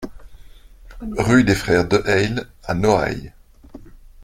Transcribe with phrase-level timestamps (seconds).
[1.19, 3.33] Rue des Frères Deheille à Noailles